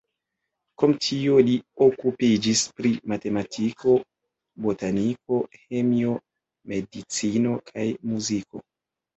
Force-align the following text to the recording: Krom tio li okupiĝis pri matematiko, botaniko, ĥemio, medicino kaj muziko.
Krom 0.77 0.93
tio 1.07 1.35
li 1.49 1.57
okupiĝis 1.87 2.63
pri 2.79 2.91
matematiko, 3.13 3.93
botaniko, 4.67 5.39
ĥemio, 5.59 6.17
medicino 6.73 7.55
kaj 7.73 7.87
muziko. 8.13 8.67